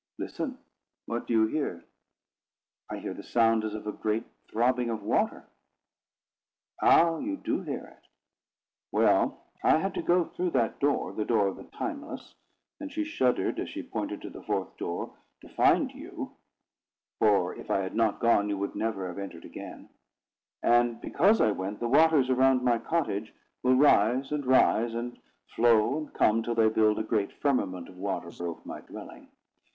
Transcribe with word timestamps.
"Listen! 0.17 0.57
What 1.05 1.27
do 1.27 1.33
you 1.33 1.45
hear?" 1.45 1.85
"I 2.89 2.97
hear 2.97 3.13
the 3.13 3.21
sound 3.21 3.63
as 3.63 3.75
of 3.75 3.85
a 3.85 3.91
great 3.91 4.23
throbbing 4.49 4.89
of 4.89 5.03
water." 5.03 5.45
"Ah! 6.81 7.19
you 7.19 7.37
do 7.37 7.61
hear 7.61 7.83
it? 7.85 8.07
Well, 8.91 9.43
I 9.63 9.77
had 9.77 9.93
to 9.93 10.01
go 10.01 10.25
through 10.25 10.49
that 10.57 10.79
door—the 10.79 11.25
door 11.25 11.49
of 11.49 11.57
the 11.57 11.65
Timeless" 11.65 12.33
(and 12.79 12.91
she 12.91 13.03
shuddered 13.03 13.59
as 13.59 13.69
she 13.69 13.83
pointed 13.83 14.23
to 14.23 14.31
the 14.31 14.41
fourth 14.41 14.75
door)—"to 14.77 15.49
find 15.49 15.91
you; 15.91 16.35
for 17.19 17.53
if 17.53 17.69
I 17.69 17.81
had 17.81 17.93
not 17.93 18.19
gone, 18.19 18.49
you 18.49 18.57
would 18.57 18.73
never 18.73 19.07
have 19.07 19.19
entered 19.19 19.45
again; 19.45 19.87
and 20.63 20.99
because 20.99 21.39
I 21.39 21.51
went, 21.51 21.79
the 21.79 21.87
waters 21.87 22.27
around 22.31 22.63
my 22.63 22.79
cottage 22.79 23.31
will 23.61 23.75
rise 23.75 24.31
and 24.31 24.47
rise, 24.47 24.95
and 24.95 25.19
flow 25.55 25.95
and 25.99 26.13
come, 26.15 26.41
till 26.41 26.55
they 26.55 26.69
build 26.69 26.97
a 26.97 27.03
great 27.03 27.31
firmament 27.33 27.87
of 27.87 27.97
waters 27.99 28.41
over 28.41 28.61
my 28.65 28.81
dwelling. 28.81 29.27